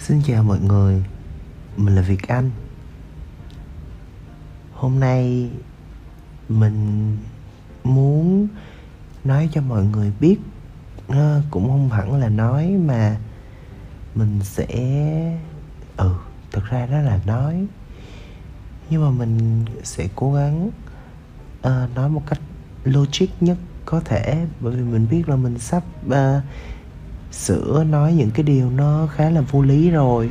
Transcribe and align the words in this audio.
Xin 0.00 0.22
chào 0.26 0.42
mọi 0.42 0.58
người 0.60 1.04
Mình 1.76 1.94
là 1.94 2.02
Việt 2.02 2.28
Anh. 2.28 2.50
Hôm 4.72 5.00
nay 5.00 5.50
Mình 6.48 7.16
muốn 7.84 8.48
Nói 9.24 9.48
cho 9.52 9.60
mọi 9.60 9.84
người 9.84 10.12
biết 10.20 10.36
à, 11.08 11.42
Cũng 11.50 11.68
không 11.68 11.90
hẳn 11.90 12.20
là 12.20 12.28
nói 12.28 12.70
mà 12.70 13.16
Mình 14.14 14.40
sẽ 14.42 14.66
Ừ 15.96 16.14
Thực 16.52 16.64
ra 16.64 16.86
đó 16.86 16.98
là 16.98 17.20
nói. 17.26 17.66
Nhưng 18.90 19.04
mà 19.04 19.10
mình 19.10 19.64
sẽ 19.82 20.08
cố 20.14 20.32
gắng 20.32 20.70
à, 21.62 21.88
Nói 21.94 22.08
một 22.08 22.22
cách 22.26 22.40
logic 22.84 23.28
nhất 23.40 23.58
có 23.90 24.00
thể. 24.00 24.46
Bởi 24.60 24.76
vì 24.76 24.82
mình 24.82 25.06
biết 25.10 25.28
là 25.28 25.36
mình 25.36 25.58
sắp 25.58 25.82
uh, 26.06 26.14
sữa 27.30 27.84
nói 27.90 28.12
những 28.12 28.30
cái 28.30 28.42
điều 28.42 28.70
nó 28.70 29.06
khá 29.06 29.30
là 29.30 29.40
vô 29.40 29.62
lý 29.62 29.90
rồi. 29.90 30.30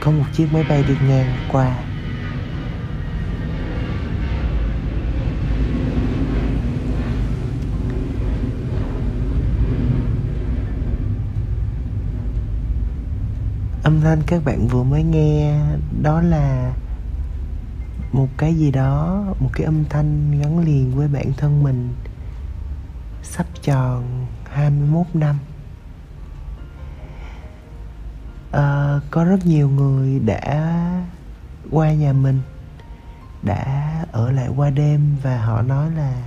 Có 0.00 0.10
một 0.10 0.24
chiếc 0.32 0.52
máy 0.52 0.64
bay 0.68 0.84
đi 0.88 0.94
ngang 1.08 1.36
qua. 1.52 1.78
Âm 13.82 14.00
thanh 14.00 14.22
các 14.26 14.44
bạn 14.44 14.66
vừa 14.68 14.82
mới 14.82 15.02
nghe, 15.02 15.60
đó 16.02 16.20
là 16.20 16.72
một 18.12 18.28
cái 18.36 18.54
gì 18.54 18.70
đó, 18.70 19.24
một 19.40 19.50
cái 19.52 19.64
âm 19.64 19.84
thanh 19.84 20.40
gắn 20.40 20.58
liền 20.58 20.96
với 20.96 21.08
bản 21.08 21.32
thân 21.36 21.62
mình. 21.62 21.94
Sắp 23.22 23.46
tròn 23.62 24.23
21 24.54 25.06
năm. 25.14 25.38
À, 28.52 29.00
có 29.10 29.24
rất 29.24 29.46
nhiều 29.46 29.68
người 29.68 30.20
đã 30.20 30.70
qua 31.70 31.92
nhà 31.92 32.12
mình 32.12 32.40
đã 33.42 33.90
ở 34.12 34.30
lại 34.30 34.48
qua 34.56 34.70
đêm 34.70 35.16
và 35.22 35.38
họ 35.44 35.62
nói 35.62 35.90
là 35.90 36.22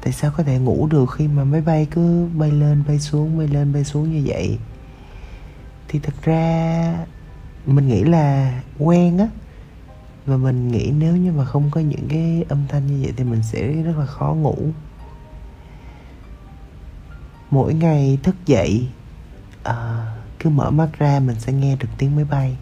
tại 0.00 0.12
sao 0.12 0.30
có 0.36 0.42
thể 0.42 0.58
ngủ 0.58 0.86
được 0.86 1.10
khi 1.10 1.28
mà 1.28 1.44
máy 1.44 1.60
bay 1.60 1.86
cứ 1.90 2.28
bay 2.34 2.50
lên 2.50 2.82
bay 2.88 2.98
xuống 2.98 3.38
bay 3.38 3.48
lên 3.48 3.72
bay 3.72 3.84
xuống 3.84 4.12
như 4.12 4.22
vậy? 4.26 4.58
Thì 5.88 5.98
thật 5.98 6.14
ra 6.22 7.06
mình 7.66 7.88
nghĩ 7.88 8.04
là 8.04 8.60
quen 8.78 9.18
á 9.18 9.28
và 10.26 10.36
mình 10.36 10.68
nghĩ 10.68 10.92
nếu 10.98 11.16
như 11.16 11.32
mà 11.32 11.44
không 11.44 11.70
có 11.70 11.80
những 11.80 12.08
cái 12.08 12.44
âm 12.48 12.58
thanh 12.68 12.86
như 12.86 12.98
vậy 13.02 13.12
thì 13.16 13.24
mình 13.24 13.42
sẽ 13.42 13.66
rất 13.72 13.98
là 13.98 14.06
khó 14.06 14.34
ngủ 14.34 14.56
mỗi 17.50 17.74
ngày 17.74 18.18
thức 18.22 18.36
dậy 18.46 18.88
à, 19.62 20.06
cứ 20.38 20.50
mở 20.50 20.70
mắt 20.70 20.88
ra 20.98 21.20
mình 21.20 21.36
sẽ 21.38 21.52
nghe 21.52 21.76
được 21.76 21.88
tiếng 21.98 22.16
máy 22.16 22.24
bay. 22.24 22.56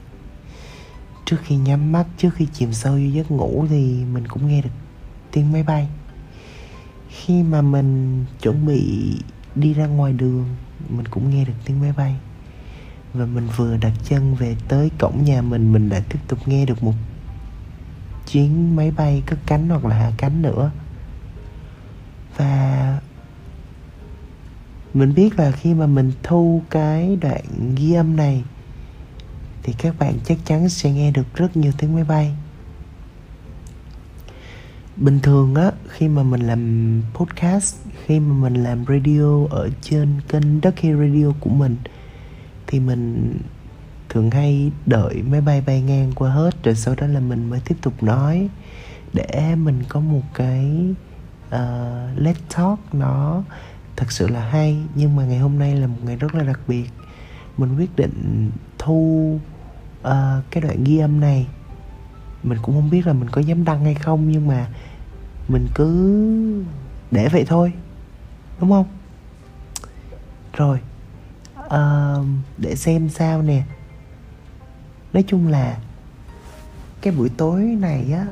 Trước 1.24 1.36
khi 1.42 1.56
nhắm 1.56 1.92
mắt 1.92 2.06
trước 2.18 2.30
khi 2.34 2.46
chìm 2.52 2.72
sâu 2.72 2.92
vô 2.92 2.98
giấc 2.98 3.30
ngủ 3.30 3.66
thì 3.70 4.04
mình 4.12 4.28
cũng 4.28 4.48
nghe 4.48 4.62
được 4.62 4.70
tiếng 5.32 5.52
máy 5.52 5.62
bay. 5.62 5.88
Khi 7.08 7.42
mà 7.42 7.62
mình 7.62 8.24
chuẩn 8.42 8.66
bị 8.66 9.12
đi 9.54 9.74
ra 9.74 9.86
ngoài 9.86 10.12
đường 10.12 10.44
mình 10.88 11.08
cũng 11.08 11.30
nghe 11.30 11.44
được 11.44 11.54
tiếng 11.64 11.80
máy 11.80 11.92
bay. 11.96 12.16
Và 13.14 13.26
mình 13.26 13.48
vừa 13.56 13.76
đặt 13.76 13.92
chân 14.04 14.34
về 14.34 14.56
tới 14.68 14.90
cổng 14.98 15.24
nhà 15.24 15.42
mình 15.42 15.72
mình 15.72 15.88
lại 15.88 16.02
tiếp 16.08 16.18
tục 16.28 16.38
nghe 16.48 16.66
được 16.66 16.82
một 16.82 16.94
chuyến 18.32 18.76
máy 18.76 18.90
bay 18.90 19.22
cất 19.26 19.38
cánh 19.46 19.68
hoặc 19.68 19.84
là 19.84 19.96
hạ 19.96 20.12
cánh 20.16 20.42
nữa. 20.42 20.70
Và 22.36 23.00
mình 24.94 25.14
biết 25.14 25.38
là 25.38 25.50
khi 25.50 25.74
mà 25.74 25.86
mình 25.86 26.12
thu 26.22 26.62
cái 26.70 27.18
đoạn 27.20 27.74
ghi 27.76 27.92
âm 27.92 28.16
này 28.16 28.44
thì 29.62 29.72
các 29.78 29.98
bạn 29.98 30.14
chắc 30.24 30.38
chắn 30.44 30.68
sẽ 30.68 30.92
nghe 30.92 31.10
được 31.10 31.34
rất 31.34 31.56
nhiều 31.56 31.72
tiếng 31.78 31.94
máy 31.94 32.04
bay. 32.04 32.34
Bình 34.96 35.20
thường 35.20 35.54
á 35.54 35.70
khi 35.88 36.08
mà 36.08 36.22
mình 36.22 36.40
làm 36.40 37.02
podcast 37.14 37.76
khi 38.06 38.20
mà 38.20 38.34
mình 38.34 38.62
làm 38.62 38.84
radio 38.88 39.46
ở 39.50 39.70
trên 39.80 40.20
kênh 40.28 40.60
Ducky 40.62 40.92
Radio 40.92 41.32
của 41.40 41.50
mình 41.50 41.76
thì 42.66 42.80
mình 42.80 43.32
thường 44.08 44.30
hay 44.30 44.72
đợi 44.86 45.22
máy 45.22 45.40
bay 45.40 45.62
bay 45.66 45.82
ngang 45.82 46.12
qua 46.14 46.30
hết 46.30 46.64
rồi 46.64 46.74
sau 46.74 46.94
đó 46.94 47.06
là 47.06 47.20
mình 47.20 47.50
mới 47.50 47.60
tiếp 47.64 47.74
tục 47.82 48.02
nói 48.02 48.48
để 49.12 49.54
mình 49.54 49.82
có 49.88 50.00
một 50.00 50.22
cái 50.34 50.70
uh, 51.46 52.18
let's 52.18 52.34
talk 52.56 52.94
nó 52.94 53.42
thật 53.96 54.12
sự 54.12 54.28
là 54.28 54.48
hay 54.48 54.82
nhưng 54.94 55.16
mà 55.16 55.24
ngày 55.24 55.38
hôm 55.38 55.58
nay 55.58 55.76
là 55.76 55.86
một 55.86 55.98
ngày 56.04 56.16
rất 56.16 56.34
là 56.34 56.44
đặc 56.44 56.60
biệt. 56.68 56.90
Mình 57.56 57.76
quyết 57.76 57.96
định 57.96 58.50
thu 58.78 59.38
uh, 60.00 60.12
cái 60.50 60.62
đoạn 60.62 60.84
ghi 60.84 60.98
âm 60.98 61.20
này. 61.20 61.46
Mình 62.42 62.58
cũng 62.62 62.74
không 62.74 62.90
biết 62.90 63.06
là 63.06 63.12
mình 63.12 63.30
có 63.30 63.40
dám 63.40 63.64
đăng 63.64 63.84
hay 63.84 63.94
không 63.94 64.28
nhưng 64.28 64.46
mà 64.46 64.68
mình 65.48 65.68
cứ 65.74 66.64
để 67.10 67.28
vậy 67.28 67.44
thôi 67.48 67.72
đúng 68.60 68.70
không? 68.70 68.86
Rồi 70.52 70.78
uh, 71.58 72.26
để 72.58 72.76
xem 72.76 73.08
sao 73.08 73.42
nè. 73.42 73.62
Nói 75.12 75.24
chung 75.26 75.48
là 75.48 75.78
cái 77.00 77.12
buổi 77.12 77.28
tối 77.28 77.62
này 77.62 78.12
á 78.12 78.26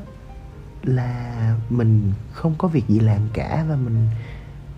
là 0.82 1.56
mình 1.70 2.12
không 2.32 2.54
có 2.58 2.68
việc 2.68 2.88
gì 2.88 3.00
làm 3.00 3.20
cả 3.32 3.64
và 3.68 3.76
mình 3.76 4.08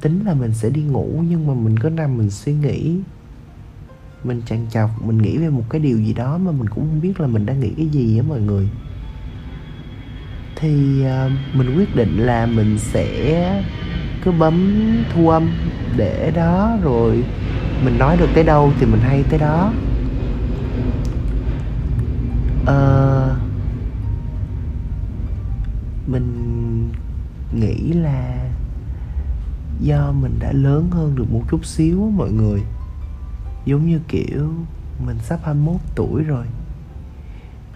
tính 0.04 0.24
là 0.26 0.34
mình 0.34 0.54
sẽ 0.54 0.70
đi 0.70 0.82
ngủ 0.82 1.24
nhưng 1.28 1.46
mà 1.46 1.54
mình 1.54 1.78
có 1.78 1.88
nằm 1.88 2.18
mình 2.18 2.30
suy 2.30 2.52
nghĩ. 2.52 2.96
Mình 4.24 4.42
chằn 4.46 4.66
chọc 4.70 4.90
mình 5.06 5.18
nghĩ 5.18 5.38
về 5.38 5.48
một 5.48 5.62
cái 5.70 5.80
điều 5.80 5.98
gì 5.98 6.12
đó 6.12 6.38
mà 6.38 6.52
mình 6.52 6.68
cũng 6.68 6.86
không 6.88 7.00
biết 7.00 7.20
là 7.20 7.26
mình 7.26 7.46
đang 7.46 7.60
nghĩ 7.60 7.70
cái 7.76 7.86
gì 7.86 8.18
á 8.18 8.24
mọi 8.28 8.40
người. 8.40 8.68
Thì 10.56 11.02
uh, 11.02 11.56
mình 11.56 11.76
quyết 11.76 11.96
định 11.96 12.18
là 12.18 12.46
mình 12.46 12.78
sẽ 12.78 13.62
cứ 14.24 14.32
bấm 14.32 14.74
thu 15.14 15.28
âm 15.28 15.48
để 15.96 16.32
đó 16.36 16.78
rồi 16.82 17.24
mình 17.84 17.98
nói 17.98 18.16
được 18.16 18.28
tới 18.34 18.44
đâu 18.44 18.72
thì 18.80 18.86
mình 18.86 19.00
hay 19.00 19.22
tới 19.30 19.38
đó. 19.38 19.72
Uh, 22.62 23.38
mình 26.06 26.88
nghĩ 27.52 27.92
là 27.92 28.44
do 29.84 30.12
mình 30.12 30.38
đã 30.38 30.52
lớn 30.52 30.88
hơn 30.90 31.14
được 31.16 31.32
một 31.32 31.42
chút 31.50 31.64
xíu 31.64 32.10
mọi 32.16 32.30
người. 32.32 32.62
Giống 33.64 33.86
như 33.86 34.00
kiểu 34.08 34.50
mình 35.06 35.18
sắp 35.22 35.40
21 35.44 35.80
tuổi 35.94 36.22
rồi. 36.22 36.46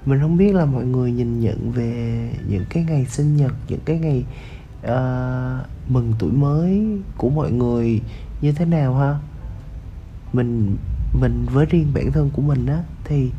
Mình 0.07 0.21
không 0.21 0.37
biết 0.37 0.55
là 0.55 0.65
mọi 0.65 0.85
người 0.85 1.13
nhìn 1.13 1.41
nhận 1.41 1.73
về 1.73 2.31
những 2.49 2.65
cái 2.71 2.85
ngày 2.85 3.07
sinh 3.07 3.37
nhật 3.37 3.53
những 3.69 3.81
cái 3.85 3.99
ngày 3.99 4.25
uh, 4.83 5.91
mừng 5.91 6.13
tuổi 6.19 6.33
mới 6.33 6.87
của 7.17 7.31
mọi 7.31 7.53
người 7.53 8.01
như 8.41 8.53
thế 8.53 8.65
nào 8.65 8.95
ha? 8.95 9.19
Mình 10.33 10.77
mình 11.21 11.47
với 11.53 11.67
riêng 11.67 11.91
bản 11.95 12.13
thân 12.13 12.31
của 12.31 12.43
mình 12.43 12.67
á 12.67 12.83
thì 13.05 13.31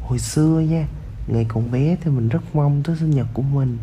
hồi 0.00 0.18
xưa 0.18 0.60
nha 0.60 0.88
ngày 1.26 1.46
còn 1.48 1.70
bé 1.70 1.96
thì 2.00 2.10
mình 2.10 2.28
rất 2.28 2.42
mong 2.54 2.82
tới 2.82 2.96
sinh 2.96 3.10
nhật 3.10 3.26
của 3.34 3.42
mình 3.42 3.78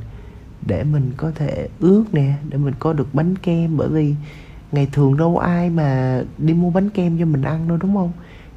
để 0.66 0.84
mình 0.84 1.12
có 1.18 1.32
thể 1.36 1.70
ướt 1.80 2.04
nè 2.12 2.34
để 2.50 2.58
mình 2.58 2.74
có 2.80 2.94
được 2.94 3.08
bánh 3.14 3.36
kem. 3.36 3.78
Bởi 3.78 3.90
vì 3.90 4.16
ngày 4.72 4.88
thường 4.92 5.18
đâu 5.18 5.38
ai 5.38 5.70
mà 5.70 6.22
đi 6.38 6.54
mua 6.54 6.70
bánh 6.70 6.90
kem 6.90 7.20
cho 7.20 7.26
mình 7.26 7.42
ăn 7.42 7.68
đâu 7.68 7.78
đúng 7.78 7.96
không? 7.96 8.12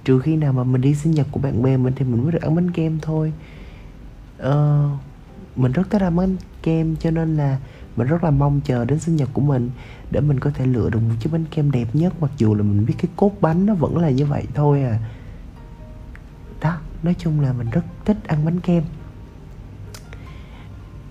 Trừ 0.04 0.20
khi 0.20 0.36
nào 0.36 0.52
mà 0.52 0.64
mình 0.64 0.80
đi 0.80 0.94
sinh 0.94 1.12
nhật 1.12 1.26
của 1.30 1.40
bạn 1.40 1.62
bè 1.62 1.76
mình 1.76 1.92
thì 1.96 2.04
mình 2.04 2.22
mới 2.22 2.32
được 2.32 2.42
ăn 2.42 2.54
bánh 2.54 2.70
kem 2.70 2.98
thôi. 3.02 3.32
Ờ, 4.38 4.88
mình 5.56 5.72
rất 5.72 5.90
thích 5.90 6.02
ăn 6.02 6.16
bánh 6.16 6.36
kem 6.62 6.96
cho 6.96 7.10
nên 7.10 7.36
là 7.36 7.58
mình 7.96 8.06
rất 8.06 8.24
là 8.24 8.30
mong 8.30 8.60
chờ 8.64 8.84
đến 8.84 8.98
sinh 8.98 9.16
nhật 9.16 9.28
của 9.32 9.40
mình 9.40 9.70
để 10.10 10.20
mình 10.20 10.40
có 10.40 10.50
thể 10.50 10.66
lựa 10.66 10.90
được 10.90 11.00
một 11.00 11.14
chiếc 11.20 11.32
bánh 11.32 11.44
kem 11.50 11.70
đẹp 11.70 11.86
nhất. 11.92 12.12
Mặc 12.20 12.30
dù 12.38 12.54
là 12.54 12.62
mình 12.62 12.86
biết 12.86 12.94
cái 12.98 13.10
cốt 13.16 13.32
bánh 13.40 13.66
nó 13.66 13.74
vẫn 13.74 13.98
là 13.98 14.10
như 14.10 14.26
vậy 14.26 14.44
thôi 14.54 14.82
à. 14.82 14.98
Đó 16.60 16.78
nói 17.02 17.14
chung 17.18 17.40
là 17.40 17.52
mình 17.52 17.70
rất 17.70 17.84
thích 18.04 18.16
ăn 18.26 18.44
bánh 18.44 18.60
kem 18.60 18.82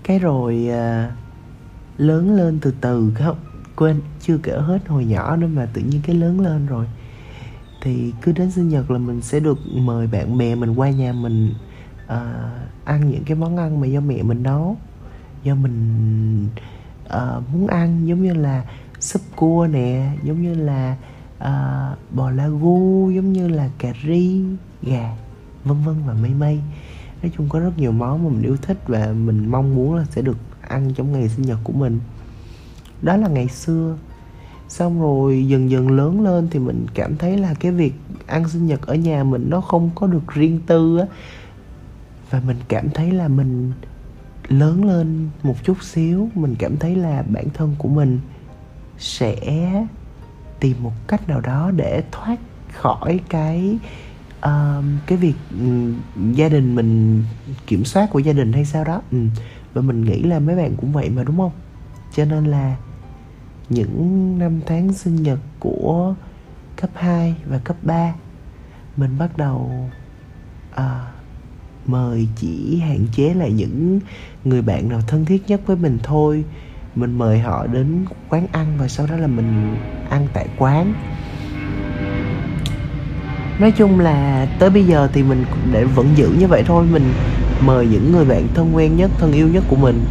cái 0.06 0.18
rồi 0.18 0.68
à, 0.70 1.12
lớn 1.98 2.36
lên 2.36 2.58
từ 2.60 2.74
từ 2.80 3.12
không? 3.14 3.36
Quên 3.76 4.00
chưa 4.20 4.38
kể 4.38 4.52
hết 4.52 4.88
hồi 4.88 5.04
nhỏ 5.04 5.36
nữa 5.36 5.46
mà 5.46 5.68
tự 5.72 5.82
nhiên 5.82 6.00
cái 6.06 6.16
lớn 6.16 6.40
lên 6.40 6.66
rồi. 6.66 6.86
Thì 7.82 8.12
cứ 8.22 8.32
đến 8.32 8.50
sinh 8.50 8.68
nhật 8.68 8.90
là 8.90 8.98
mình 8.98 9.22
sẽ 9.22 9.40
được 9.40 9.58
mời 9.74 10.06
bạn 10.06 10.38
bè 10.38 10.54
mình 10.54 10.74
qua 10.74 10.90
nhà 10.90 11.12
mình 11.12 11.54
à, 12.06 12.50
ăn 12.84 13.10
những 13.10 13.24
cái 13.24 13.36
món 13.36 13.56
ăn 13.56 13.80
mà 13.80 13.86
do 13.86 14.00
mẹ 14.00 14.22
mình 14.22 14.42
nấu 14.42 14.76
do 15.42 15.54
mình 15.54 16.48
à, 17.08 17.40
muốn 17.52 17.66
ăn. 17.66 18.06
Giống 18.06 18.22
như 18.22 18.34
là 18.34 18.64
súp 19.00 19.22
cua 19.36 19.68
nè 19.70 20.12
giống 20.22 20.42
như 20.42 20.54
là 20.54 20.96
à, 21.38 21.90
bò 22.10 22.30
la 22.30 22.48
gu 22.48 23.10
giống 23.10 23.32
như 23.32 23.48
là 23.48 23.70
cà 23.78 23.92
ri 24.06 24.44
gà 24.82 25.16
vân 25.64 25.82
vân 25.84 25.94
và 26.06 26.14
mây 26.14 26.30
mây 26.38 26.60
nói 27.22 27.32
chung 27.36 27.48
có 27.48 27.60
rất 27.60 27.78
nhiều 27.78 27.92
món 27.92 28.24
mà 28.24 28.30
mình 28.30 28.42
yêu 28.42 28.56
thích 28.62 28.78
và 28.86 29.12
mình 29.12 29.50
mong 29.50 29.74
muốn 29.74 29.94
là 29.94 30.04
sẽ 30.10 30.22
được 30.22 30.36
ăn 30.60 30.92
trong 30.94 31.12
ngày 31.12 31.28
sinh 31.28 31.46
nhật 31.46 31.58
của 31.64 31.72
mình. 31.72 32.00
Đó 33.02 33.16
là 33.16 33.28
ngày 33.28 33.48
xưa. 33.48 33.96
Xong 34.68 35.00
rồi 35.00 35.48
dần 35.48 35.70
dần 35.70 35.90
lớn 35.90 36.20
lên 36.20 36.48
thì 36.50 36.58
mình 36.58 36.86
cảm 36.94 37.16
thấy 37.16 37.36
là 37.38 37.54
cái 37.54 37.72
việc 37.72 37.94
ăn 38.26 38.48
sinh 38.48 38.66
nhật 38.66 38.86
ở 38.86 38.94
nhà 38.94 39.24
mình 39.24 39.46
nó 39.50 39.60
không 39.60 39.90
có 39.94 40.06
được 40.06 40.28
riêng 40.28 40.60
tư 40.66 40.98
á. 40.98 41.06
Và 42.30 42.40
mình 42.46 42.56
cảm 42.68 42.90
thấy 42.90 43.10
là 43.10 43.28
mình 43.28 43.72
lớn 44.48 44.84
lên 44.84 45.28
một 45.42 45.54
chút 45.64 45.82
xíu, 45.82 46.28
mình 46.34 46.54
cảm 46.58 46.76
thấy 46.76 46.96
là 46.96 47.24
bản 47.28 47.44
thân 47.54 47.74
của 47.78 47.88
mình 47.88 48.20
sẽ 48.98 49.36
tìm 50.60 50.76
một 50.82 50.92
cách 51.06 51.28
nào 51.28 51.40
đó 51.40 51.70
để 51.76 52.02
thoát 52.12 52.36
khỏi 52.72 53.20
cái 53.28 53.78
uh, 54.38 54.84
cái 55.06 55.18
việc 55.18 55.34
um, 55.50 55.94
gia 56.32 56.48
đình 56.48 56.74
mình 56.74 57.22
kiểm 57.66 57.84
soát 57.84 58.10
của 58.10 58.18
gia 58.18 58.32
đình 58.32 58.52
hay 58.52 58.64
sao 58.64 58.84
đó. 58.84 59.02
Um, 59.12 59.30
và 59.74 59.82
mình 59.82 60.04
nghĩ 60.04 60.22
là 60.22 60.38
mấy 60.38 60.56
bạn 60.56 60.76
cũng 60.76 60.92
vậy 60.92 61.10
mà 61.10 61.24
đúng 61.24 61.36
không? 61.36 61.52
Cho 62.14 62.24
nên 62.24 62.44
là 62.44 62.76
những 63.68 64.34
năm 64.38 64.60
tháng 64.66 64.92
sinh 64.92 65.22
nhật 65.22 65.38
của 65.58 66.14
cấp 66.76 66.90
2 66.94 67.34
và 67.46 67.58
cấp 67.58 67.76
3 67.82 68.14
mình 68.96 69.18
bắt 69.18 69.36
đầu 69.36 69.88
uh, 70.74 70.82
mời 71.86 72.28
chỉ 72.36 72.78
hạn 72.78 73.06
chế 73.12 73.34
lại 73.34 73.52
những 73.52 74.00
người 74.44 74.62
bạn 74.62 74.88
nào 74.88 75.00
thân 75.06 75.24
thiết 75.24 75.42
nhất 75.46 75.60
với 75.66 75.76
mình 75.76 75.98
thôi. 76.02 76.44
Mình 76.94 77.18
mời 77.18 77.38
họ 77.38 77.66
đến 77.66 78.04
quán 78.28 78.46
ăn 78.52 78.76
và 78.78 78.88
sau 78.88 79.06
đó 79.06 79.16
là 79.16 79.26
mình 79.26 79.76
ăn 80.10 80.28
tại 80.32 80.48
quán 80.58 80.94
nói 83.58 83.72
chung 83.72 84.00
là 84.00 84.46
tới 84.58 84.70
bây 84.70 84.84
giờ 84.84 85.08
thì 85.12 85.22
mình 85.22 85.44
để 85.72 85.84
vẫn 85.84 86.08
giữ 86.16 86.36
như 86.38 86.46
vậy 86.46 86.62
thôi. 86.66 86.86
Mình 86.92 87.12
mời 87.60 87.86
những 87.86 88.12
người 88.12 88.24
bạn 88.24 88.48
thân 88.54 88.76
quen 88.76 88.96
nhất, 88.96 89.10
thân 89.18 89.32
yêu 89.32 89.48
nhất 89.48 89.64
của 89.68 89.76
mình 89.76 90.04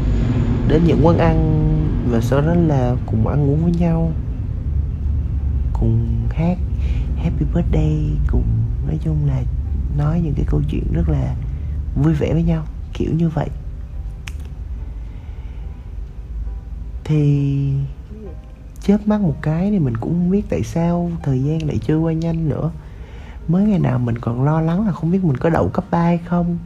đến 0.68 0.82
những 0.86 1.00
quán 1.04 1.18
ăn 1.18 1.62
và 2.10 2.22
sau 2.22 2.42
đó 2.42 2.54
là 2.54 2.96
cùng 3.06 3.28
ăn 3.28 3.50
uống 3.50 3.64
với 3.64 3.72
nhau, 3.72 4.12
cùng 5.74 6.08
hát 6.30 6.58
happy 7.18 7.46
birthday, 7.54 8.00
cùng 8.28 8.44
nói 8.88 8.98
chung 9.04 9.18
là 9.28 9.44
nói 9.98 10.22
những 10.24 10.34
cái 10.34 10.46
câu 10.50 10.62
chuyện 10.70 10.84
rất 10.94 11.10
là 11.10 11.36
vui 12.04 12.14
vẻ 12.14 12.34
với 12.34 12.44
nhau, 12.44 12.64
kiểu 12.94 13.10
như 13.18 13.30
vậy. 13.30 13.50
Thì 17.04 17.72
chớp 18.82 19.08
mắt 19.08 19.22
một 19.22 19.36
cái 19.42 19.72
thì 19.72 19.80
mình 19.80 19.98
cũng 19.98 20.14
không 20.14 20.32
biết 20.32 20.44
tại 20.50 20.64
sao 20.64 21.12
thời 21.24 21.44
gian 21.44 21.68
lại 21.68 21.80
trôi 21.88 21.98
qua 21.98 22.14
nhanh 22.14 22.50
nữa 22.50 22.72
mới 23.48 23.66
ngày 23.66 23.80
nào 23.80 24.00
mình 24.00 24.18
còn 24.18 24.44
lo 24.44 24.62
lắng 24.62 24.86
là 24.86 24.92
không 24.92 25.12
biết 25.12 25.24
mình 25.24 25.38
có 25.38 25.50
đậu 25.50 25.70
cấp 25.70 25.86
3 25.92 26.04
hay 26.04 26.18
không. 26.18 26.58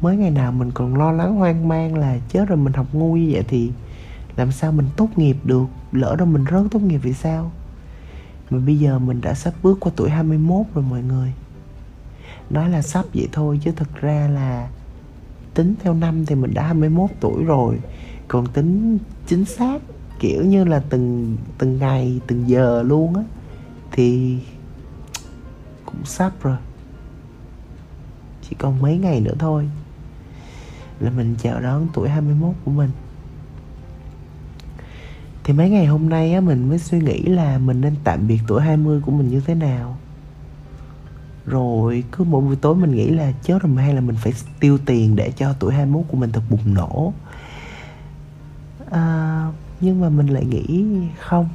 Mới 0.00 0.16
ngày 0.16 0.30
nào 0.30 0.52
mình 0.52 0.70
còn 0.70 0.96
lo 0.96 1.12
lắng 1.12 1.36
hoang 1.36 1.68
mang 1.68 1.94
là 1.94 2.18
chết 2.28 2.48
rồi 2.48 2.58
mình 2.58 2.72
học 2.72 2.86
ngu 2.92 3.16
như 3.16 3.28
vậy 3.32 3.44
thì 3.48 3.72
làm 4.36 4.52
sao 4.52 4.72
mình 4.72 4.86
tốt 4.96 5.08
nghiệp 5.16 5.36
được? 5.44 5.66
Lỡ 5.92 6.16
đâu 6.18 6.26
mình 6.26 6.44
rớt 6.50 6.70
tốt 6.70 6.82
nghiệp 6.82 6.98
vì 6.98 7.12
sao? 7.12 7.50
Mà 8.50 8.58
bây 8.66 8.78
giờ 8.78 8.98
mình 8.98 9.20
đã 9.20 9.34
sắp 9.34 9.54
bước 9.62 9.80
qua 9.80 9.92
tuổi 9.96 10.10
21 10.10 10.66
rồi 10.74 10.84
mọi 10.90 11.02
người. 11.02 11.32
Nói 12.50 12.70
là 12.70 12.82
sắp 12.82 13.04
vậy 13.14 13.28
thôi 13.32 13.60
chứ 13.64 13.70
thực 13.76 14.00
ra 14.00 14.28
là 14.28 14.68
tính 15.54 15.74
theo 15.82 15.94
năm 15.94 16.26
thì 16.26 16.34
mình 16.34 16.54
đã 16.54 16.62
21 16.62 17.10
tuổi 17.20 17.44
rồi. 17.44 17.78
Còn 18.28 18.46
tính 18.46 18.98
chính 19.26 19.44
xác 19.44 19.82
kiểu 20.20 20.44
như 20.44 20.64
là 20.64 20.82
từng 20.90 21.36
từng 21.58 21.78
ngày, 21.78 22.20
từng 22.26 22.48
giờ 22.48 22.82
luôn 22.82 23.14
á, 23.14 23.22
thì 23.92 24.38
cũng 25.96 26.04
sắp 26.04 26.32
rồi. 26.42 26.56
Chỉ 28.42 28.56
còn 28.58 28.82
mấy 28.82 28.98
ngày 28.98 29.20
nữa 29.20 29.34
thôi 29.38 29.68
là 31.00 31.10
mình 31.10 31.36
chào 31.42 31.60
đón 31.60 31.88
tuổi 31.94 32.08
21 32.08 32.54
của 32.64 32.70
mình. 32.70 32.90
Thì 35.44 35.52
mấy 35.52 35.70
ngày 35.70 35.86
hôm 35.86 36.08
nay 36.08 36.32
á 36.32 36.40
mình 36.40 36.68
mới 36.68 36.78
suy 36.78 37.00
nghĩ 37.00 37.22
là 37.22 37.58
mình 37.58 37.80
nên 37.80 37.94
tạm 38.04 38.26
biệt 38.26 38.40
tuổi 38.46 38.62
20 38.62 39.00
của 39.00 39.12
mình 39.12 39.28
như 39.28 39.40
thế 39.40 39.54
nào. 39.54 39.96
Rồi 41.46 42.04
cứ 42.12 42.24
mỗi 42.24 42.40
buổi 42.40 42.56
tối 42.56 42.74
mình 42.74 42.94
nghĩ 42.94 43.10
là 43.10 43.32
chết 43.42 43.62
rồi 43.62 43.82
hay 43.82 43.94
là 43.94 44.00
mình 44.00 44.16
phải 44.16 44.32
tiêu 44.60 44.78
tiền 44.86 45.16
để 45.16 45.32
cho 45.36 45.52
tuổi 45.52 45.74
21 45.74 46.04
của 46.08 46.16
mình 46.16 46.32
thật 46.32 46.42
bùng 46.50 46.74
nổ. 46.74 47.12
À, 48.90 49.52
nhưng 49.80 50.00
mà 50.00 50.08
mình 50.08 50.26
lại 50.26 50.44
nghĩ 50.44 50.84
không 51.20 51.48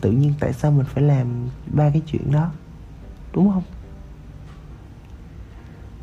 tự 0.00 0.10
nhiên 0.10 0.34
tại 0.40 0.52
sao 0.52 0.70
mình 0.70 0.86
phải 0.86 1.02
làm 1.02 1.26
ba 1.66 1.90
cái 1.90 2.02
chuyện 2.06 2.32
đó? 2.32 2.50
Đúng 3.32 3.50
không? 3.52 3.62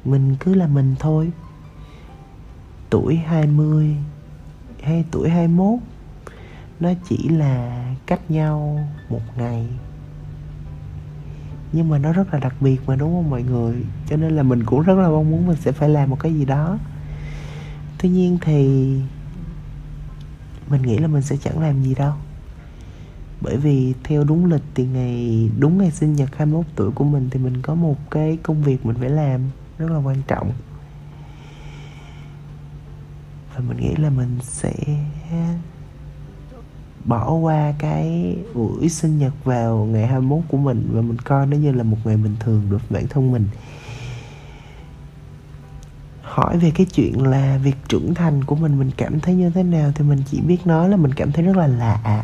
Mình 0.06 0.36
cứ 0.40 0.54
là 0.54 0.68
mình 0.68 0.96
thôi. 1.00 1.32
Tuổi 2.90 3.16
20 3.16 3.96
hay 4.84 5.06
tuổi 5.12 5.30
21 5.30 5.80
nó 6.80 6.90
chỉ 7.10 7.30
là 7.30 7.86
cách 8.06 8.32
nhau 8.32 8.88
một 9.10 9.22
ngày. 9.38 9.68
Nhưng 11.72 11.90
mà 11.90 11.98
nó 11.98 12.14
rất 12.14 12.34
là 12.34 12.40
đặc 12.40 12.56
biệt 12.60 12.82
mà, 12.86 12.96
đúng 12.96 13.14
không 13.14 13.30
mọi 13.30 13.44
người? 13.44 13.76
Cho 14.10 14.18
nên 14.18 14.36
là 14.36 14.44
mình 14.44 14.64
cũng 14.64 14.82
rất 14.82 14.98
là 14.98 15.10
mong 15.10 15.32
muốn 15.32 15.48
mình 15.48 15.56
sẽ 15.56 15.72
phải 15.72 15.90
làm 15.90 16.10
một 16.10 16.20
cái 16.20 16.34
gì 16.34 16.46
đó. 16.46 16.78
Tuy 17.98 18.10
nhiên 18.10 18.38
thì 18.42 18.66
mình 20.70 20.82
nghĩ 20.82 20.98
là 20.98 21.08
mình 21.08 21.22
sẽ 21.22 21.38
chẳng 21.38 21.60
làm 21.60 21.84
gì 21.84 21.96
đâu 21.96 22.14
bởi 23.48 23.58
vì 23.58 23.94
theo 24.04 24.24
đúng 24.24 24.46
lịch 24.46 24.62
thì 24.76 24.86
ngày, 24.86 25.50
đúng 25.60 25.78
ngày 25.78 25.92
sinh 25.92 26.14
nhật 26.14 26.30
21 26.36 26.66
tuổi 26.76 26.92
của 26.92 27.04
mình 27.04 27.30
thì 27.32 27.40
mình 27.40 27.62
có 27.62 27.76
một 27.76 27.96
cái 28.12 28.38
công 28.44 28.64
việc 28.64 28.86
mình 28.86 28.96
phải 29.00 29.10
làm 29.10 29.42
rất 29.78 29.92
là 29.92 29.98
quan 29.98 30.18
trọng. 30.28 30.52
Và 33.56 33.62
mình 33.68 33.78
nghĩ 33.78 33.96
là 33.96 34.10
mình 34.10 34.38
sẽ 34.42 34.74
bỏ 37.06 37.34
qua 37.34 37.74
cái 37.80 38.36
buổi 38.54 38.90
sinh 38.90 39.18
nhật 39.18 39.34
vào 39.44 39.86
ngày 39.92 40.08
21 40.08 40.40
của 40.48 40.58
mình 40.58 40.90
và 40.92 41.02
mình 41.02 41.18
coi 41.18 41.46
nó 41.46 41.58
như 41.58 41.72
là 41.72 41.84
một 41.84 41.98
ngày 42.06 42.18
bình 42.18 42.36
thường 42.40 42.62
đối 42.70 42.80
với 42.80 42.90
bản 42.90 43.08
thân 43.08 43.32
mình. 43.32 43.48
Hỏi 46.22 46.58
về 46.58 46.72
cái 46.76 46.86
chuyện 46.86 47.28
là 47.28 47.60
việc 47.64 47.76
trưởng 47.88 48.14
thành 48.14 48.44
của 48.44 48.56
mình 48.56 48.80
mình 48.80 48.92
cảm 48.98 49.20
thấy 49.20 49.36
như 49.36 49.50
thế 49.50 49.64
nào 49.64 49.92
thì 49.96 50.04
mình 50.04 50.24
chỉ 50.32 50.42
biết 50.42 50.68
nói 50.68 50.90
là 50.90 50.98
mình 50.98 51.14
cảm 51.14 51.32
thấy 51.32 51.46
rất 51.46 51.58
là 51.58 51.68
lạ 51.68 52.24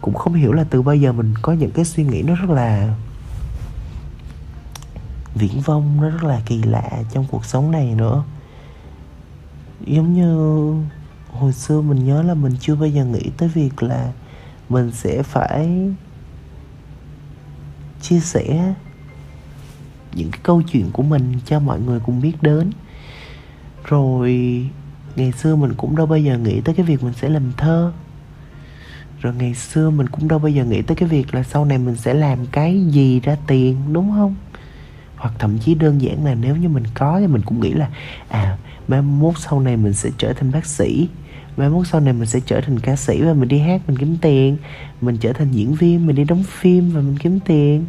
cũng 0.00 0.14
không 0.14 0.34
hiểu 0.34 0.52
là 0.52 0.64
từ 0.70 0.82
bao 0.82 0.96
giờ 0.96 1.12
mình 1.12 1.34
có 1.42 1.52
những 1.52 1.70
cái 1.70 1.84
suy 1.84 2.04
nghĩ 2.04 2.22
nó 2.22 2.34
rất 2.34 2.50
là 2.50 2.94
viễn 5.34 5.60
vông, 5.60 6.00
nó 6.00 6.10
rất 6.10 6.24
là 6.24 6.40
kỳ 6.46 6.62
lạ 6.62 6.90
trong 7.12 7.26
cuộc 7.30 7.44
sống 7.44 7.70
này 7.70 7.94
nữa. 7.94 8.24
Giống 9.86 10.14
như 10.14 10.34
hồi 11.32 11.52
xưa 11.52 11.80
mình 11.80 12.04
nhớ 12.04 12.22
là 12.22 12.34
mình 12.34 12.56
chưa 12.60 12.74
bao 12.74 12.88
giờ 12.88 13.04
nghĩ 13.04 13.30
tới 13.36 13.48
việc 13.48 13.82
là 13.82 14.12
mình 14.68 14.92
sẽ 14.92 15.22
phải 15.22 15.90
chia 18.02 18.20
sẻ 18.20 18.74
những 20.14 20.30
cái 20.30 20.40
câu 20.42 20.62
chuyện 20.62 20.90
của 20.92 21.02
mình 21.02 21.38
cho 21.44 21.60
mọi 21.60 21.80
người 21.80 22.00
cùng 22.00 22.20
biết 22.20 22.42
đến. 22.42 22.70
Rồi 23.84 24.30
ngày 25.16 25.32
xưa 25.32 25.56
mình 25.56 25.74
cũng 25.76 25.96
đâu 25.96 26.06
bao 26.06 26.18
giờ 26.18 26.38
nghĩ 26.38 26.60
tới 26.60 26.74
cái 26.74 26.86
việc 26.86 27.02
mình 27.02 27.14
sẽ 27.14 27.28
làm 27.28 27.52
thơ 27.56 27.92
rồi 29.20 29.34
ngày 29.34 29.54
xưa 29.54 29.90
mình 29.90 30.08
cũng 30.08 30.28
đâu 30.28 30.38
bao 30.38 30.48
giờ 30.48 30.64
nghĩ 30.64 30.82
tới 30.82 30.96
cái 30.96 31.08
việc 31.08 31.34
là 31.34 31.42
sau 31.42 31.64
này 31.64 31.78
mình 31.78 31.96
sẽ 31.96 32.14
làm 32.14 32.46
cái 32.46 32.84
gì 32.90 33.20
ra 33.20 33.36
tiền 33.46 33.76
đúng 33.92 34.10
không? 34.10 34.34
Hoặc 35.16 35.34
thậm 35.38 35.58
chí 35.58 35.74
đơn 35.74 36.02
giản 36.02 36.24
là 36.24 36.34
nếu 36.34 36.56
như 36.56 36.68
mình 36.68 36.84
có 36.94 37.20
thì 37.20 37.26
mình 37.26 37.42
cũng 37.42 37.60
nghĩ 37.60 37.72
là 37.72 37.88
à 38.28 38.58
mai 38.88 39.02
mốt 39.02 39.34
sau 39.38 39.60
này 39.60 39.76
mình 39.76 39.92
sẽ 39.92 40.10
trở 40.18 40.32
thành 40.32 40.52
bác 40.52 40.66
sĩ. 40.66 41.08
Mai 41.56 41.68
mốt 41.68 41.86
sau 41.86 42.00
này 42.00 42.12
mình 42.12 42.26
sẽ 42.26 42.40
trở 42.46 42.60
thành 42.60 42.80
ca 42.80 42.96
sĩ 42.96 43.22
và 43.22 43.32
mình 43.32 43.48
đi 43.48 43.58
hát 43.58 43.80
mình 43.86 43.98
kiếm 43.98 44.16
tiền. 44.20 44.56
Mình 45.00 45.16
trở 45.20 45.32
thành 45.32 45.52
diễn 45.52 45.74
viên 45.74 46.06
mình 46.06 46.16
đi 46.16 46.24
đóng 46.24 46.42
phim 46.42 46.90
và 46.90 47.00
mình 47.00 47.16
kiếm 47.18 47.40
tiền. 47.40 47.84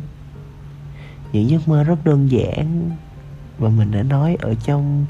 Những 1.33 1.49
giấc 1.49 1.67
mơ 1.67 1.83
rất 1.83 2.05
đơn 2.05 2.31
giản. 2.31 2.89
Và 3.57 3.69
mình 3.69 3.91
đã 3.91 4.03
nói 4.03 4.37
ở 4.41 4.55
trong 4.65 5.05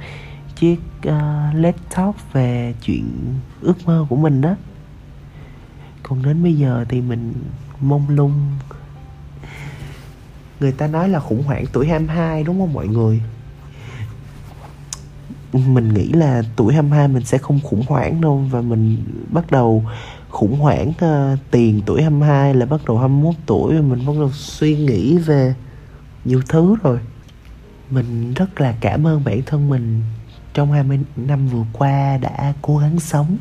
chiếc 0.55 0.79
uh, 1.07 1.13
let's 1.55 1.73
talk 1.95 2.33
về 2.33 2.73
chuyện 2.81 3.05
ước 3.61 3.85
mơ 3.85 4.05
của 4.09 4.15
mình 4.15 4.41
đó 4.41 4.55
còn 6.09 6.23
đến 6.23 6.43
bây 6.43 6.53
giờ 6.53 6.85
thì 6.89 7.01
mình 7.01 7.33
mông 7.79 8.09
lung. 8.09 8.33
Người 10.59 10.71
ta 10.71 10.87
nói 10.87 11.09
là 11.09 11.19
khủng 11.19 11.43
hoảng 11.43 11.65
tuổi 11.73 11.87
22 11.87 12.43
đúng 12.43 12.59
không 12.59 12.73
mọi 12.73 12.87
người? 12.87 13.21
Mình 15.53 15.93
nghĩ 15.93 16.11
là 16.11 16.41
tuổi 16.55 16.73
22 16.73 17.07
mình 17.07 17.25
sẽ 17.25 17.37
không 17.37 17.59
khủng 17.63 17.83
hoảng 17.87 18.21
đâu 18.21 18.45
và 18.51 18.61
mình 18.61 18.97
bắt 19.31 19.51
đầu 19.51 19.85
khủng 20.29 20.59
hoảng 20.59 20.89
uh, 20.89 21.39
tiền 21.51 21.81
tuổi 21.85 22.01
22 22.01 22.53
là 22.53 22.65
bắt 22.65 22.81
đầu 22.87 22.97
21 22.97 23.35
tuổi 23.45 23.75
và 23.75 23.81
mình 23.81 24.05
bắt 24.05 24.13
đầu 24.19 24.31
suy 24.31 24.77
nghĩ 24.77 25.17
về 25.17 25.55
nhiều 26.25 26.41
thứ 26.49 26.75
rồi. 26.83 26.99
Mình 27.89 28.33
rất 28.33 28.61
là 28.61 28.75
cảm 28.81 29.07
ơn 29.07 29.23
bản 29.23 29.41
thân 29.45 29.69
mình 29.69 30.01
trong 30.53 30.71
20 30.71 30.99
năm 31.15 31.47
vừa 31.47 31.65
qua 31.73 32.17
đã 32.17 32.53
cố 32.61 32.77
gắng 32.77 32.99
sống 32.99 33.37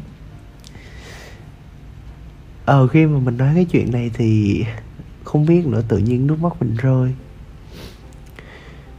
ờ 2.69 2.87
khi 2.87 3.07
mà 3.07 3.19
mình 3.19 3.37
nói 3.37 3.55
cái 3.55 3.65
chuyện 3.65 3.93
này 3.93 4.11
thì 4.15 4.65
không 5.25 5.47
biết 5.47 5.67
nữa, 5.67 5.83
tự 5.89 5.99
nhiên 5.99 6.27
nước 6.27 6.41
mắt 6.41 6.53
mình 6.61 6.77
rơi. 6.77 7.15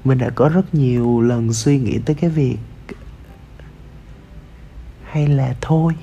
Mình 0.04 0.18
đã 0.18 0.30
có 0.30 0.50
rất 0.50 0.76
nhiều 0.76 1.22
lần 1.22 1.54
suy 1.54 1.80
nghĩ 1.80 2.00
tới 2.06 2.16
cái 2.16 2.30
việc 2.30 2.58
hay 5.04 5.28
là 5.28 5.56
thôi. 5.62 5.94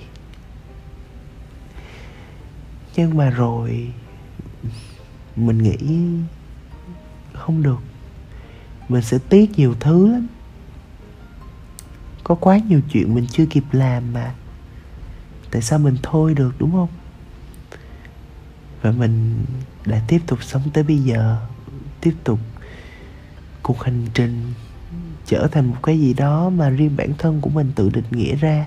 Nhưng 2.96 3.16
mà 3.16 3.30
rồi 3.30 3.92
mình 5.36 5.62
nghĩ 5.62 5.76
không 7.32 7.62
được. 7.62 7.78
Mình 8.88 9.02
sẽ 9.02 9.18
tiếc 9.28 9.58
nhiều 9.58 9.74
thứ 9.80 10.12
lắm. 10.12 10.26
Có 12.24 12.34
quá 12.34 12.58
nhiều 12.68 12.80
chuyện 12.92 13.14
mình 13.14 13.26
chưa 13.30 13.46
kịp 13.46 13.64
làm 13.72 14.12
mà. 14.12 14.34
Tại 15.50 15.62
sao 15.62 15.78
mình 15.78 15.96
thôi 16.02 16.34
được, 16.34 16.54
đúng 16.58 16.72
không? 16.72 16.88
Và 18.86 18.92
mình 18.92 19.44
đã 19.86 20.00
tiếp 20.08 20.20
tục 20.26 20.42
sống 20.42 20.62
tới 20.72 20.84
bây 20.84 20.98
giờ 20.98 21.36
tiếp 22.00 22.14
tục 22.24 22.38
cuộc 23.62 23.82
hành 23.82 24.06
trình 24.14 24.52
trở 25.26 25.48
thành 25.52 25.66
một 25.66 25.76
cái 25.82 26.00
gì 26.00 26.14
đó 26.14 26.50
mà 26.50 26.68
riêng 26.68 26.96
bản 26.96 27.12
thân 27.18 27.40
của 27.40 27.50
mình 27.50 27.72
tự 27.74 27.90
định 27.90 28.04
nghĩa 28.10 28.36
ra 28.36 28.66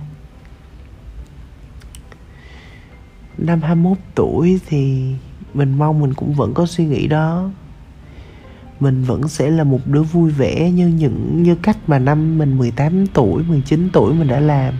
năm 3.38 3.62
21 3.62 3.98
tuổi 4.16 4.60
thì 4.66 5.14
mình 5.54 5.78
mong 5.78 6.00
mình 6.00 6.14
cũng 6.14 6.34
vẫn 6.34 6.54
có 6.54 6.66
suy 6.66 6.86
nghĩ 6.86 7.08
đó 7.08 7.52
mình 8.80 9.04
vẫn 9.04 9.28
sẽ 9.28 9.50
là 9.50 9.64
một 9.64 9.88
đứa 9.88 10.04
vui 10.04 10.32
vẻ 10.32 10.72
như 10.72 10.88
những 10.88 11.44
như 11.44 11.56
cách 11.56 11.78
mà 11.88 12.00
năm 12.00 12.38
mình 12.38 12.58
18 12.58 13.08
tuổi, 13.08 13.44
19 13.44 13.90
tuổi 13.94 14.14
mình 14.14 14.28
đã 14.28 14.40
làm. 14.40 14.74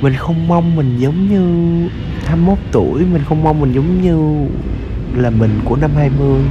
Mình 0.00 0.14
không 0.14 0.48
mong 0.48 0.76
mình 0.76 0.98
giống 0.98 1.28
như 1.28 1.88
21 2.28 2.58
tuổi, 2.72 3.04
mình 3.04 3.22
không 3.28 3.44
mong 3.44 3.60
mình 3.60 3.72
giống 3.72 4.02
như 4.02 4.48
là 5.22 5.30
mình 5.30 5.60
của 5.64 5.76
năm 5.76 5.90
20. 5.94 6.42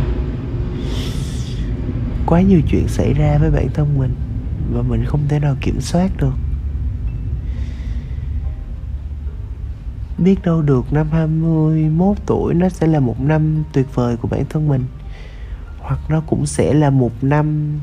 Quá 2.26 2.42
nhiều 2.42 2.62
chuyện 2.68 2.88
xảy 2.88 3.14
ra 3.14 3.38
với 3.38 3.52
bản 3.52 3.68
thân 3.74 3.98
mình 3.98 4.16
và 4.74 4.82
mình 4.82 5.06
không 5.06 5.28
thể 5.28 5.40
nào 5.40 5.56
kiểm 5.62 5.82
soát 5.82 6.12
được. 6.18 6.34
Biết 10.18 10.36
đâu 10.44 10.62
được 10.62 10.94
năm 10.94 11.08
21 11.12 12.18
tuổi 12.26 12.54
nó 12.54 12.70
sẽ 12.70 12.88
là 12.88 13.00
một 13.00 13.22
năm 13.22 13.64
tuyệt 13.74 13.96
vời 13.96 14.18
của 14.18 14.28
bản 14.28 14.46
thân 14.50 14.68
mình 14.68 14.84
hoặc 15.80 16.00
nó 16.10 16.22
cũng 16.28 16.46
sẽ 16.46 16.74
là 16.74 16.90
một 16.90 17.12
năm 17.22 17.80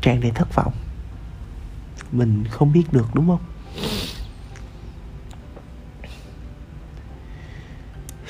tràn 0.00 0.20
đầy 0.20 0.30
thất 0.30 0.54
vọng 0.54 0.72
mình 2.12 2.44
không 2.50 2.72
biết 2.72 2.92
được 2.92 3.06
đúng 3.14 3.26
không 3.26 3.40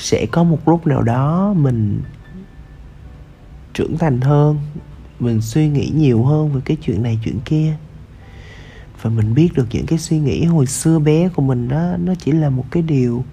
sẽ 0.04 0.26
có 0.26 0.44
một 0.44 0.68
lúc 0.68 0.86
nào 0.86 1.02
đó 1.02 1.54
mình 1.56 2.02
trưởng 3.74 3.98
thành 3.98 4.20
hơn, 4.20 4.58
mình 5.20 5.40
suy 5.40 5.68
nghĩ 5.68 5.92
nhiều 5.94 6.24
hơn 6.24 6.52
về 6.52 6.60
cái 6.64 6.76
chuyện 6.82 7.02
này, 7.02 7.18
chuyện 7.24 7.38
kia. 7.44 7.76
Và 9.02 9.10
mình 9.10 9.34
biết 9.34 9.48
được 9.54 9.66
những 9.70 9.86
cái 9.86 9.98
suy 9.98 10.18
nghĩ 10.18 10.44
hồi 10.44 10.66
xưa 10.66 10.98
bé 10.98 11.28
của 11.28 11.42
mình 11.42 11.68
đó, 11.68 11.96
nó 12.04 12.14
chỉ 12.14 12.32
là 12.32 12.50
một 12.50 12.64
cái 12.70 12.82
điều 12.82 13.24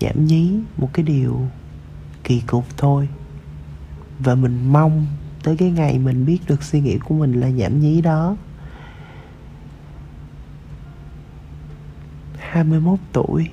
nhảm 0.00 0.26
nhí, 0.26 0.52
một 0.76 0.90
cái 0.92 1.04
điều 1.04 1.40
kỳ 2.24 2.40
cục 2.40 2.64
thôi. 2.76 3.08
Và 4.18 4.34
mình 4.34 4.72
mong 4.72 5.06
tới 5.42 5.56
cái 5.56 5.70
ngày 5.70 5.98
mình 5.98 6.26
biết 6.26 6.38
được 6.46 6.62
suy 6.62 6.80
nghĩ 6.80 6.98
của 6.98 7.14
mình 7.14 7.40
là 7.40 7.48
nhảm 7.48 7.80
nhí 7.80 8.00
đó. 8.00 8.36
21 12.38 12.98
tuổi. 13.12 13.48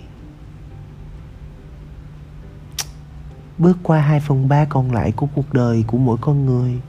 Bước 3.57 3.77
qua 3.83 4.01
2 4.01 4.19
phần 4.19 4.47
3 4.47 4.65
còn 4.65 4.91
lại 4.91 5.11
của 5.11 5.27
cuộc 5.35 5.53
đời 5.53 5.83
của 5.87 5.97
mỗi 5.97 6.17
con 6.21 6.45
người. 6.45 6.79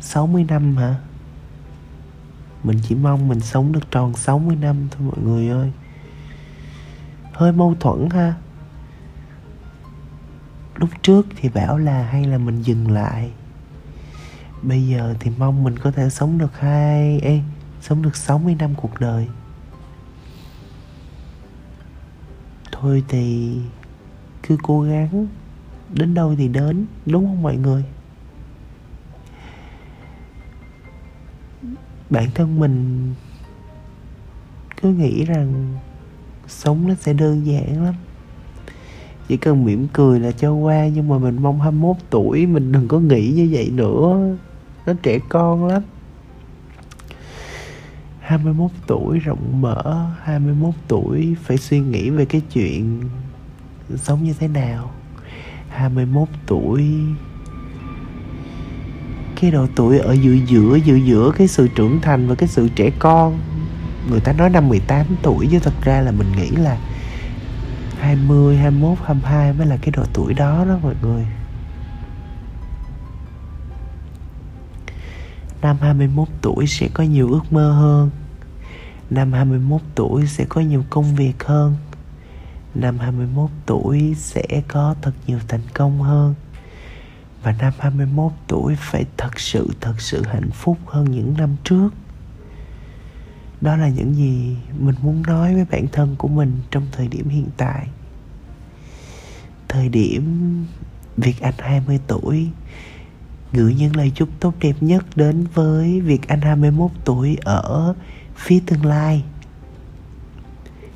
60 0.00 0.44
năm 0.44 0.76
hả? 0.76 0.94
Mình 2.62 2.78
chỉ 2.82 2.94
mong 2.94 3.28
mình 3.28 3.40
sống 3.40 3.72
được 3.72 3.90
tròn 3.90 4.14
60 4.14 4.56
năm 4.56 4.88
thôi 4.90 5.02
mọi 5.02 5.24
người 5.24 5.48
ơi. 5.48 5.72
Hơi 7.32 7.52
mâu 7.52 7.74
thuẫn 7.80 8.10
ha. 8.10 8.34
Lúc 10.76 10.90
trước 11.02 11.26
thì 11.36 11.48
bảo 11.48 11.78
là 11.78 12.02
hay 12.02 12.24
là 12.24 12.38
mình 12.38 12.62
dừng 12.62 12.90
lại. 12.90 13.30
Bây 14.62 14.86
giờ 14.86 15.14
thì 15.20 15.30
mong 15.38 15.64
mình 15.64 15.78
có 15.78 15.90
thể 15.90 16.10
sống 16.10 16.38
được 16.38 16.60
hai, 16.60 17.20
ê, 17.20 17.40
sống 17.80 18.02
được 18.02 18.16
60 18.16 18.54
năm 18.54 18.74
cuộc 18.74 19.00
đời. 19.00 19.28
Thôi 22.72 23.04
thì 23.08 23.56
cứ 24.48 24.56
cố 24.62 24.80
gắng 24.80 25.26
đến 25.94 26.14
đâu 26.14 26.34
thì 26.38 26.48
đến, 26.48 26.86
đúng 27.06 27.26
không 27.26 27.42
mọi 27.42 27.56
người? 27.56 27.84
Bản 32.10 32.30
thân 32.34 32.60
mình 32.60 33.12
cứ 34.82 34.88
nghĩ 34.88 35.24
rằng 35.24 35.74
sống 36.48 36.88
nó 36.88 36.94
sẽ 36.94 37.12
đơn 37.12 37.46
giản 37.46 37.84
lắm. 37.84 37.94
Chỉ 39.28 39.36
cần 39.36 39.64
mỉm 39.64 39.86
cười 39.92 40.20
là 40.20 40.32
cho 40.32 40.52
qua, 40.52 40.88
nhưng 40.88 41.08
mà 41.08 41.18
mình 41.18 41.42
mong 41.42 41.60
21 41.60 41.96
tuổi 42.10 42.46
mình 42.46 42.72
đừng 42.72 42.88
có 42.88 42.98
nghĩ 42.98 43.32
như 43.34 43.48
vậy 43.52 43.70
nữa. 43.70 44.36
Nó 44.86 44.92
trẻ 45.02 45.18
con 45.28 45.66
lắm. 45.66 45.82
21 48.20 48.70
tuổi 48.86 49.18
rộng 49.18 49.60
mở 49.60 50.06
21 50.22 50.74
tuổi 50.88 51.36
phải 51.42 51.56
suy 51.56 51.80
nghĩ 51.80 52.10
về 52.10 52.24
cái 52.24 52.40
chuyện 52.52 53.00
sống 53.96 54.24
như 54.24 54.34
thế 54.38 54.48
nào? 54.48 54.90
21 55.68 56.28
tuổi. 56.46 56.90
Cái 59.40 59.50
độ 59.50 59.66
tuổi 59.76 59.98
ở 59.98 60.12
giữa 60.12 60.32
giữa 60.32 60.76
giữa 60.76 60.96
giữa 60.96 61.32
cái 61.36 61.48
sự 61.48 61.68
trưởng 61.68 62.00
thành 62.00 62.28
và 62.28 62.34
cái 62.34 62.48
sự 62.48 62.68
trẻ 62.76 62.90
con. 62.98 63.38
Người 64.10 64.20
ta 64.20 64.32
nói 64.32 64.50
năm 64.50 64.68
18 64.68 65.06
tuổi 65.22 65.48
chứ 65.50 65.58
thật 65.58 65.74
ra 65.82 66.00
là 66.00 66.10
mình 66.10 66.32
nghĩ 66.36 66.50
là 66.50 66.78
20, 68.00 68.56
21, 68.56 68.98
22 69.04 69.52
mới 69.52 69.66
là 69.66 69.76
cái 69.76 69.90
độ 69.96 70.02
tuổi 70.12 70.34
đó 70.34 70.64
đó 70.68 70.78
mọi 70.82 70.94
người. 71.02 71.26
Năm 75.62 75.76
21 75.80 76.28
tuổi 76.42 76.66
sẽ 76.66 76.88
có 76.94 77.04
nhiều 77.04 77.28
ước 77.30 77.52
mơ 77.52 77.72
hơn. 77.72 78.10
Năm 79.10 79.32
21 79.32 79.80
tuổi 79.94 80.26
sẽ 80.26 80.44
có 80.48 80.60
nhiều 80.60 80.84
công 80.90 81.14
việc 81.14 81.44
hơn. 81.44 81.76
Năm 82.74 82.98
21 82.98 83.50
tuổi 83.66 84.14
sẽ 84.16 84.44
có 84.68 84.94
thật 85.02 85.12
nhiều 85.26 85.38
thành 85.48 85.60
công 85.74 86.02
hơn. 86.02 86.34
Và 87.42 87.54
năm 87.60 87.72
21 87.78 88.32
tuổi 88.48 88.76
phải 88.78 89.04
thật 89.16 89.40
sự 89.40 89.68
thật 89.80 90.00
sự 90.00 90.22
hạnh 90.22 90.50
phúc 90.50 90.78
hơn 90.86 91.10
những 91.10 91.34
năm 91.38 91.56
trước. 91.64 91.88
Đó 93.60 93.76
là 93.76 93.88
những 93.88 94.14
gì 94.14 94.56
mình 94.78 94.94
muốn 95.02 95.22
nói 95.22 95.54
với 95.54 95.64
bản 95.70 95.86
thân 95.92 96.16
của 96.18 96.28
mình 96.28 96.52
trong 96.70 96.86
thời 96.92 97.08
điểm 97.08 97.28
hiện 97.28 97.48
tại. 97.56 97.88
Thời 99.68 99.88
điểm 99.88 100.24
Việt 101.16 101.40
Anh 101.40 101.54
20 101.58 102.00
tuổi, 102.06 102.48
gửi 103.52 103.74
những 103.74 103.96
lời 103.96 104.12
chúc 104.14 104.28
tốt 104.40 104.54
đẹp 104.60 104.74
nhất 104.80 105.04
đến 105.16 105.46
với 105.54 106.00
Việt 106.00 106.28
Anh 106.28 106.40
21 106.40 106.90
tuổi 107.04 107.36
ở 107.44 107.94
phía 108.36 108.60
tương 108.66 108.84
lai. 108.84 109.24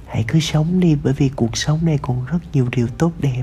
Hãy 0.08 0.24
cứ 0.28 0.40
sống 0.40 0.80
đi, 0.80 0.96
bởi 1.02 1.12
vì 1.12 1.28
cuộc 1.28 1.56
sống 1.56 1.84
này 1.84 1.98
còn 2.02 2.24
rất 2.24 2.38
nhiều 2.52 2.68
điều 2.76 2.86
tốt 2.86 3.12
đẹp. 3.18 3.42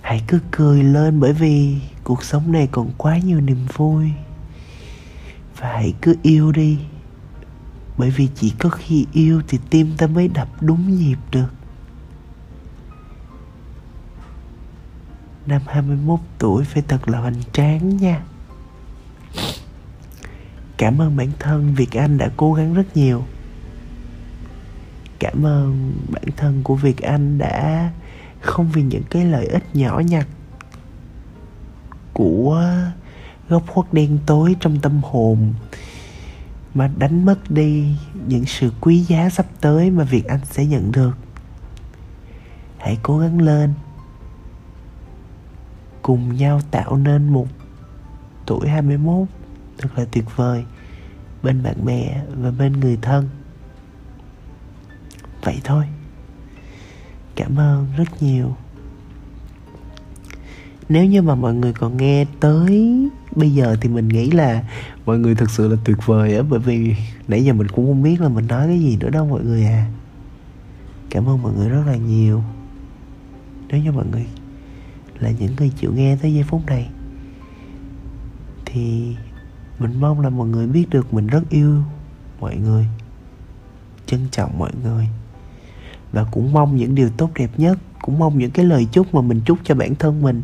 Hãy 0.00 0.22
cứ 0.26 0.40
cười 0.50 0.82
lên, 0.82 1.20
bởi 1.20 1.32
vì 1.32 1.76
cuộc 2.04 2.24
sống 2.24 2.52
này 2.52 2.68
còn 2.72 2.90
quá 2.96 3.18
nhiều 3.18 3.40
niềm 3.40 3.66
vui. 3.76 4.10
Và 5.58 5.72
hãy 5.72 5.94
cứ 6.02 6.16
yêu 6.22 6.52
đi, 6.52 6.78
bởi 7.98 8.10
vì 8.10 8.28
chỉ 8.34 8.52
có 8.58 8.68
khi 8.68 9.06
yêu 9.12 9.42
thì 9.48 9.58
tim 9.70 9.92
ta 9.98 10.06
mới 10.06 10.28
đập 10.28 10.48
đúng 10.60 10.98
nhịp 10.98 11.18
được 11.30 11.48
Năm 15.46 15.62
21 15.66 16.20
tuổi 16.38 16.64
phải 16.64 16.82
thật 16.88 17.08
là 17.08 17.18
hoành 17.18 17.42
tráng 17.52 17.96
nha 17.96 18.22
Cảm 20.76 21.00
ơn 21.00 21.16
bản 21.16 21.30
thân, 21.38 21.74
Việt 21.74 21.96
Anh 21.96 22.18
đã 22.18 22.30
cố 22.36 22.54
gắng 22.54 22.74
rất 22.74 22.96
nhiều 22.96 23.24
Cảm 25.18 25.46
ơn 25.46 25.92
bản 26.08 26.24
thân 26.36 26.62
của 26.62 26.74
Việt 26.74 27.02
Anh 27.02 27.38
đã 27.38 27.90
không 28.40 28.70
vì 28.72 28.82
những 28.82 29.02
cái 29.10 29.24
lợi 29.24 29.46
ích 29.46 29.76
nhỏ 29.76 30.00
nhặt 30.00 30.26
của 32.12 32.64
góc 33.48 33.62
khuất 33.66 33.92
đen 33.92 34.18
tối 34.26 34.56
trong 34.60 34.80
tâm 34.80 35.00
hồn 35.02 35.54
mà 36.74 36.90
đánh 36.98 37.24
mất 37.24 37.50
đi 37.50 37.96
những 38.28 38.44
sự 38.44 38.72
quý 38.80 38.98
giá 38.98 39.30
sắp 39.30 39.46
tới 39.60 39.90
mà 39.90 40.04
Việt 40.04 40.24
Anh 40.24 40.40
sẽ 40.44 40.66
nhận 40.66 40.92
được. 40.92 41.18
Hãy 42.78 42.98
cố 43.02 43.18
gắng 43.18 43.40
lên. 43.40 43.74
Cùng 46.02 46.36
nhau 46.36 46.60
tạo 46.70 46.96
nên 46.96 47.28
một 47.28 47.46
tuổi 48.46 48.68
21 48.68 49.28
thật 49.78 49.88
là 49.96 50.04
tuyệt 50.12 50.24
vời 50.36 50.64
bên 51.42 51.62
bạn 51.62 51.84
bè 51.84 52.22
và 52.36 52.50
bên 52.50 52.72
người 52.72 52.98
thân. 53.02 53.28
Vậy 55.46 55.60
thôi. 55.64 55.84
Cảm 57.36 57.56
ơn 57.56 57.86
rất 57.96 58.22
nhiều. 58.22 58.56
Nếu 60.88 61.04
như 61.04 61.22
mà 61.22 61.34
mọi 61.34 61.54
người 61.54 61.72
còn 61.72 61.96
nghe 61.96 62.24
tới 62.40 62.98
bây 63.36 63.50
giờ 63.50 63.76
thì 63.80 63.88
mình 63.88 64.08
nghĩ 64.08 64.30
là 64.30 64.64
mọi 65.04 65.18
người 65.18 65.34
thực 65.34 65.50
sự 65.50 65.68
là 65.68 65.76
tuyệt 65.84 65.96
vời 66.06 66.36
á, 66.36 66.42
bởi 66.42 66.60
vì 66.60 66.96
nãy 67.28 67.44
giờ 67.44 67.52
mình 67.52 67.68
cũng 67.68 67.86
không 67.86 68.02
biết 68.02 68.20
là 68.20 68.28
mình 68.28 68.46
nói 68.46 68.66
cái 68.66 68.78
gì 68.78 68.96
nữa 68.96 69.10
đâu 69.10 69.26
mọi 69.26 69.44
người 69.44 69.64
à 69.64 69.86
cảm 71.10 71.28
ơn 71.28 71.42
mọi 71.42 71.52
người 71.52 71.68
rất 71.68 71.82
là 71.86 71.96
nhiều 71.96 72.42
nếu 73.68 73.80
như 73.80 73.92
mọi 73.92 74.06
người 74.12 74.26
là 75.18 75.30
những 75.30 75.56
người 75.56 75.72
chịu 75.76 75.92
nghe 75.92 76.16
tới 76.22 76.34
giây 76.34 76.42
phút 76.42 76.66
này, 76.66 76.88
thì 78.64 79.16
mình 79.78 80.00
mong 80.00 80.20
là 80.20 80.30
mọi 80.30 80.48
người 80.48 80.66
biết 80.66 80.90
được 80.90 81.14
mình 81.14 81.26
rất 81.26 81.42
yêu 81.50 81.82
mọi 82.40 82.56
người, 82.56 82.86
trân 84.06 84.20
trọng 84.30 84.58
mọi 84.58 84.70
người 84.82 85.08
và 86.12 86.24
cũng 86.30 86.52
mong 86.52 86.76
những 86.76 86.94
điều 86.94 87.10
tốt 87.16 87.30
đẹp 87.34 87.50
nhất, 87.56 87.78
cũng 88.02 88.18
mong 88.18 88.38
những 88.38 88.50
cái 88.50 88.64
lời 88.64 88.86
chúc 88.92 89.14
mà 89.14 89.20
mình 89.20 89.40
chúc 89.46 89.58
cho 89.64 89.74
bản 89.74 89.94
thân 89.94 90.22
mình. 90.22 90.42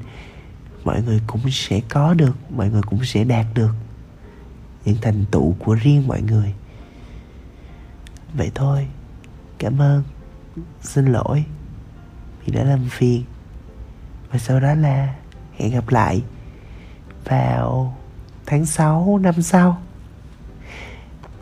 Mọi 0.85 1.02
người 1.02 1.21
cũng 1.26 1.40
sẽ 1.50 1.81
có 1.88 2.14
được, 2.14 2.37
mọi 2.50 2.71
người 2.71 2.83
cũng 2.83 3.04
sẽ 3.04 3.25
đạt 3.25 3.47
được 3.54 3.73
những 4.85 4.97
thành 5.02 5.25
tựu 5.31 5.54
của 5.59 5.75
riêng 5.75 6.09
mọi 6.09 6.23
người. 6.23 6.54
Vậy 8.35 8.50
thôi, 8.54 8.87
cảm 9.59 9.78
ơn, 9.78 10.02
xin 10.81 11.07
lỗi 11.07 11.45
vì 12.45 12.52
đã 12.52 12.64
làm 12.64 12.81
phiền. 12.90 13.25
Và 14.31 14.38
sau 14.38 14.61
đó 14.61 14.75
là 14.75 15.14
hẹn 15.57 15.73
gặp 15.73 15.88
lại 15.88 16.23
vào 17.25 17.97
tháng 18.47 18.66
6 18.66 19.19
năm 19.19 19.42
sau. 19.42 19.83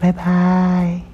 Bye 0.02 0.12
bye. 0.12 1.09